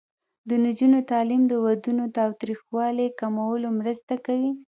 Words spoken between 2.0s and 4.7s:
تاوتریخوالي کمولو مرسته کوي.